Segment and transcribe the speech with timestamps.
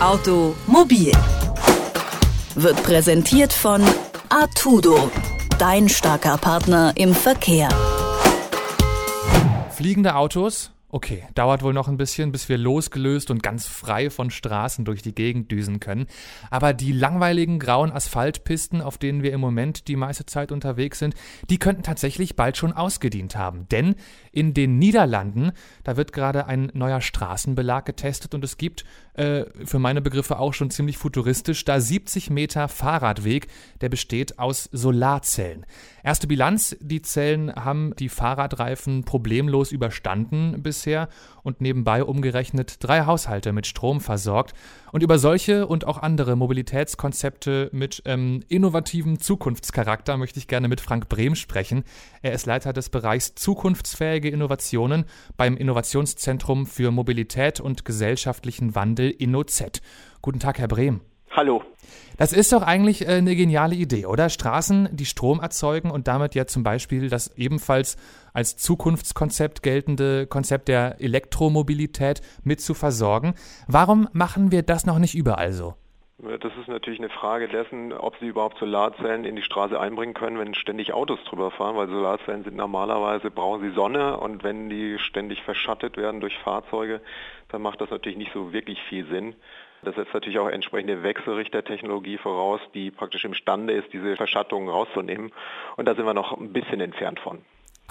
[0.00, 1.12] Automobil
[2.54, 3.82] wird präsentiert von
[4.30, 5.10] Artudo,
[5.58, 7.68] dein starker Partner im Verkehr.
[9.70, 14.30] Fliegende Autos Okay, dauert wohl noch ein bisschen, bis wir losgelöst und ganz frei von
[14.30, 16.06] Straßen durch die Gegend düsen können.
[16.50, 21.14] Aber die langweiligen grauen Asphaltpisten, auf denen wir im Moment die meiste Zeit unterwegs sind,
[21.48, 23.68] die könnten tatsächlich bald schon ausgedient haben.
[23.68, 23.94] Denn
[24.32, 25.52] in den Niederlanden,
[25.84, 28.84] da wird gerade ein neuer Straßenbelag getestet und es gibt
[29.14, 33.46] äh, für meine Begriffe auch schon ziemlich futuristisch da 70 Meter Fahrradweg,
[33.80, 35.66] der besteht aus Solarzellen.
[36.02, 41.08] Erste Bilanz, die Zellen haben die Fahrradreifen problemlos überstanden bisher
[41.42, 44.54] und nebenbei umgerechnet drei Haushalte mit Strom versorgt.
[44.92, 50.80] Und über solche und auch andere Mobilitätskonzepte mit ähm, innovativem Zukunftscharakter möchte ich gerne mit
[50.80, 51.84] Frank Brehm sprechen.
[52.22, 55.04] Er ist Leiter des Bereichs Zukunftsfähige Innovationen
[55.36, 59.82] beim Innovationszentrum für Mobilität und gesellschaftlichen Wandel InnoZ.
[60.22, 61.00] Guten Tag, Herr Brehm.
[61.32, 61.62] Hallo.
[62.18, 64.28] Das ist doch eigentlich äh, eine geniale Idee, oder?
[64.28, 67.96] Straßen, die Strom erzeugen und damit ja zum Beispiel das ebenfalls
[68.34, 73.34] als Zukunftskonzept geltende Konzept der Elektromobilität mit zu versorgen.
[73.68, 75.74] Warum machen wir das noch nicht überall so?
[76.18, 80.38] Das ist natürlich eine Frage dessen, ob Sie überhaupt Solarzellen in die Straße einbringen können,
[80.38, 84.98] wenn ständig Autos drüber fahren, weil Solarzellen sind normalerweise, brauchen sie Sonne und wenn die
[84.98, 87.00] ständig verschattet werden durch Fahrzeuge,
[87.48, 89.34] dann macht das natürlich nicht so wirklich viel Sinn.
[89.82, 95.32] Das setzt natürlich auch entsprechende Wechselrichtertechnologie voraus, die praktisch imstande ist, diese Verschattungen rauszunehmen.
[95.76, 97.38] Und da sind wir noch ein bisschen entfernt von.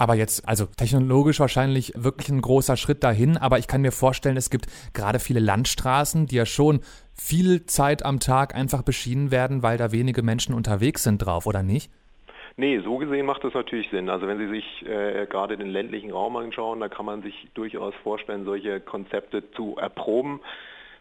[0.00, 4.38] Aber jetzt, also technologisch wahrscheinlich wirklich ein großer Schritt dahin, aber ich kann mir vorstellen,
[4.38, 6.80] es gibt gerade viele Landstraßen, die ja schon
[7.12, 11.62] viel Zeit am Tag einfach beschienen werden, weil da wenige Menschen unterwegs sind drauf, oder
[11.62, 11.92] nicht?
[12.56, 14.08] Nee, so gesehen macht das natürlich Sinn.
[14.08, 17.94] Also wenn Sie sich äh, gerade den ländlichen Raum anschauen, da kann man sich durchaus
[18.02, 20.40] vorstellen, solche Konzepte zu erproben.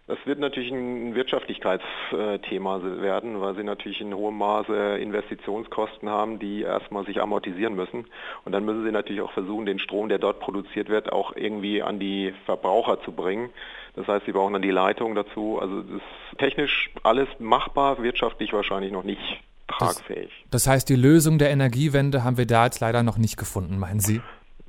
[0.09, 6.63] Das wird natürlich ein Wirtschaftlichkeitsthema werden, weil sie natürlich in hohem Maße Investitionskosten haben, die
[6.63, 8.05] erstmal sich amortisieren müssen.
[8.43, 11.83] Und dann müssen sie natürlich auch versuchen, den Strom, der dort produziert wird, auch irgendwie
[11.83, 13.51] an die Verbraucher zu bringen.
[13.93, 15.59] Das heißt, sie brauchen dann die Leitung dazu.
[15.61, 19.21] Also das ist technisch alles machbar, wirtschaftlich wahrscheinlich noch nicht
[19.67, 20.31] tragfähig.
[20.49, 23.77] Das, das heißt, die Lösung der Energiewende haben wir da jetzt leider noch nicht gefunden,
[23.77, 24.21] meinen Sie?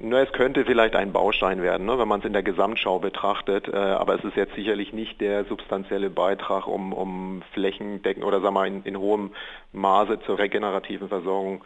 [0.03, 3.69] Na, es könnte vielleicht ein Baustein werden, ne, wenn man es in der Gesamtschau betrachtet,
[3.69, 8.55] äh, aber es ist jetzt sicherlich nicht der substanzielle Beitrag, um, um flächendeckend oder sagen
[8.55, 9.33] wir in, in hohem
[9.72, 11.62] Maße zur regenerativen Versorgung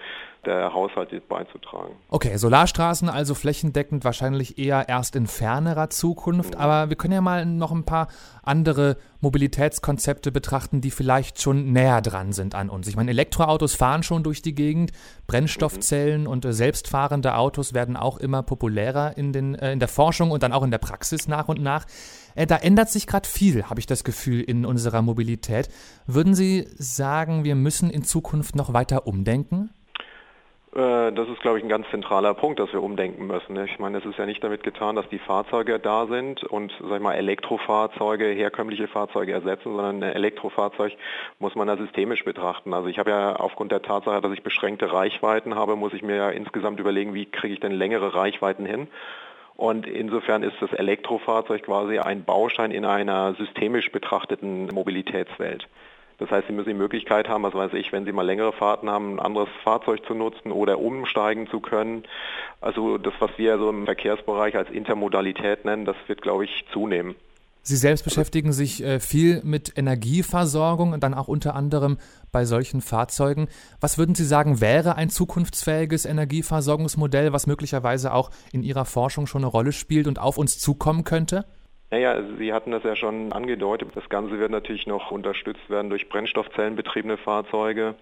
[0.46, 1.94] der Haushalte beizutragen.
[2.08, 6.60] Okay, Solarstraßen also flächendeckend wahrscheinlich eher erst in fernerer Zukunft, mhm.
[6.60, 8.08] aber wir können ja mal noch ein paar
[8.42, 12.86] andere Mobilitätskonzepte betrachten, die vielleicht schon näher dran sind an uns.
[12.86, 14.92] Ich meine, Elektroautos fahren schon durch die Gegend,
[15.26, 16.26] Brennstoffzellen mhm.
[16.28, 20.42] und äh, selbstfahrende Autos werden auch immer populärer in, den, äh, in der Forschung und
[20.42, 21.86] dann auch in der Praxis nach und nach.
[22.36, 25.68] Äh, da ändert sich gerade viel, habe ich das Gefühl, in unserer Mobilität.
[26.06, 29.70] Würden Sie sagen, wir müssen in Zukunft noch weiter umdenken?
[30.74, 33.56] Äh, das ist, glaube ich, ein ganz zentraler Punkt, dass wir umdenken müssen.
[33.64, 36.96] Ich meine, es ist ja nicht damit getan, dass die Fahrzeuge da sind und, sag
[36.96, 40.94] ich mal, Elektrofahrzeuge, herkömmliche Fahrzeuge ersetzen, sondern ein Elektrofahrzeug
[41.38, 42.74] muss man ja systemisch betrachten.
[42.74, 46.16] Also ich habe ja aufgrund der Tatsache, dass ich beschränkte Reichweiten habe, muss ich mir
[46.16, 48.88] ja insgesamt überlegen, wie kriege ich denn längere Reichweiten hin.
[49.56, 55.68] Und insofern ist das Elektrofahrzeug quasi ein Baustein in einer systemisch betrachteten Mobilitätswelt.
[56.18, 58.88] Das heißt, Sie müssen die Möglichkeit haben, was weiß ich, wenn Sie mal längere Fahrten
[58.88, 62.04] haben, ein anderes Fahrzeug zu nutzen oder umsteigen zu können.
[62.60, 67.16] Also das, was wir so im Verkehrsbereich als Intermodalität nennen, das wird, glaube ich, zunehmen.
[67.66, 71.96] Sie selbst beschäftigen sich äh, viel mit Energieversorgung und dann auch unter anderem
[72.30, 73.48] bei solchen Fahrzeugen.
[73.80, 79.42] Was würden Sie sagen, wäre ein zukunftsfähiges Energieversorgungsmodell, was möglicherweise auch in Ihrer Forschung schon
[79.42, 81.46] eine Rolle spielt und auf uns zukommen könnte?
[81.90, 83.90] Naja, Sie hatten das ja schon angedeutet.
[83.94, 87.94] Das Ganze wird natürlich noch unterstützt werden durch Brennstoffzellenbetriebene Fahrzeuge.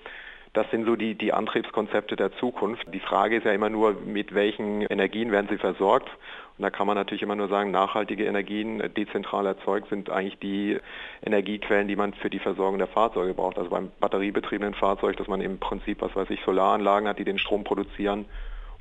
[0.54, 2.86] Das sind so die, die Antriebskonzepte der Zukunft.
[2.92, 6.10] Die Frage ist ja immer nur, mit welchen Energien werden sie versorgt.
[6.58, 10.78] Und da kann man natürlich immer nur sagen, nachhaltige Energien, dezentral erzeugt, sind eigentlich die
[11.24, 13.56] Energiequellen, die man für die Versorgung der Fahrzeuge braucht.
[13.56, 17.38] Also beim batteriebetriebenen Fahrzeug, dass man im Prinzip, was weiß ich, Solaranlagen hat, die den
[17.38, 18.26] Strom produzieren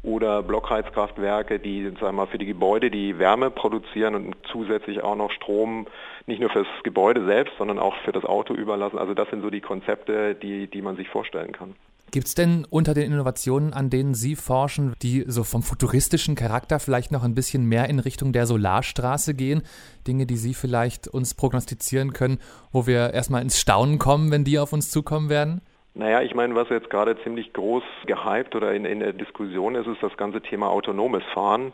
[0.04, 5.32] oder Blockheizkraftwerke, die sagen wir für die Gebäude die Wärme produzieren und zusätzlich auch noch
[5.32, 5.88] Strom
[6.26, 8.98] nicht nur fürs Gebäude selbst, sondern auch für das Auto überlassen.
[8.98, 11.76] Also das sind so die Konzepte, die, die man sich vorstellen kann.
[12.12, 16.80] Gibt es denn unter den Innovationen, an denen Sie forschen, die so vom futuristischen Charakter
[16.82, 19.62] vielleicht noch ein bisschen mehr in Richtung der Solarstraße gehen?
[20.08, 22.40] Dinge, die Sie vielleicht uns prognostizieren können,
[22.74, 25.62] wo wir erstmal ins Staunen kommen, wenn die auf uns zukommen werden?
[25.94, 29.88] Naja, ich meine, was jetzt gerade ziemlich groß gehypt oder in, in der Diskussion ist,
[29.88, 31.74] ist das ganze Thema autonomes Fahren.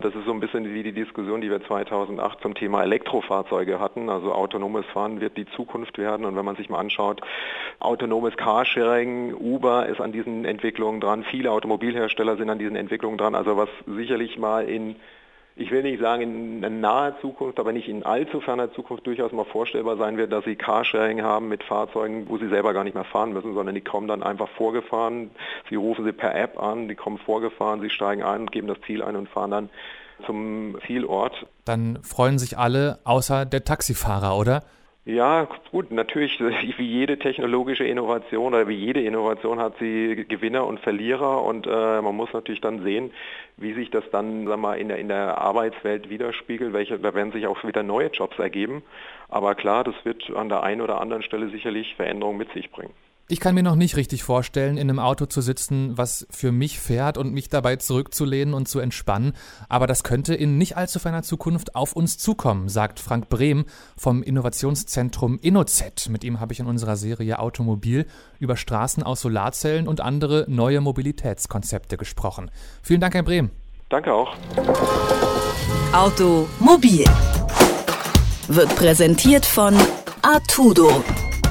[0.00, 4.10] Das ist so ein bisschen wie die Diskussion, die wir 2008 zum Thema Elektrofahrzeuge hatten.
[4.10, 6.26] Also autonomes Fahren wird die Zukunft werden.
[6.26, 7.22] Und wenn man sich mal anschaut,
[7.78, 13.34] autonomes Carsharing, Uber ist an diesen Entwicklungen dran, viele Automobilhersteller sind an diesen Entwicklungen dran.
[13.34, 14.96] Also was sicherlich mal in
[15.56, 19.44] ich will nicht sagen in naher Zukunft, aber nicht in allzu ferner Zukunft durchaus mal
[19.44, 23.04] vorstellbar sein wird, dass sie Carsharing haben mit Fahrzeugen, wo sie selber gar nicht mehr
[23.04, 25.30] fahren müssen, sondern die kommen dann einfach vorgefahren.
[25.70, 28.80] Sie rufen sie per App an, die kommen vorgefahren, sie steigen ein und geben das
[28.84, 29.70] Ziel ein und fahren dann
[30.26, 31.46] zum Zielort.
[31.64, 34.64] Dann freuen sich alle außer der Taxifahrer, oder?
[35.06, 36.40] Ja, gut, natürlich,
[36.78, 42.00] wie jede technologische Innovation oder wie jede Innovation hat sie Gewinner und Verlierer und äh,
[42.00, 43.10] man muss natürlich dann sehen,
[43.58, 46.72] wie sich das dann sag mal, in, der, in der Arbeitswelt widerspiegelt.
[46.72, 48.82] Welche, da werden sich auch wieder neue Jobs ergeben.
[49.28, 52.94] Aber klar, das wird an der einen oder anderen Stelle sicherlich Veränderungen mit sich bringen.
[53.26, 56.78] Ich kann mir noch nicht richtig vorstellen, in einem Auto zu sitzen, was für mich
[56.78, 59.32] fährt und mich dabei zurückzulehnen und zu entspannen.
[59.70, 63.64] Aber das könnte in nicht allzu ferner Zukunft auf uns zukommen, sagt Frank Brehm
[63.96, 66.10] vom Innovationszentrum InnoZ.
[66.10, 68.04] Mit ihm habe ich in unserer Serie Automobil
[68.40, 72.50] über Straßen aus Solarzellen und andere neue Mobilitätskonzepte gesprochen.
[72.82, 73.50] Vielen Dank, Herr Brehm.
[73.88, 74.36] Danke auch.
[75.94, 77.06] Automobil
[78.48, 79.74] wird präsentiert von
[80.20, 81.02] Artudo